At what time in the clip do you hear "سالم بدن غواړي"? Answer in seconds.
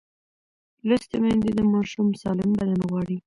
2.21-3.17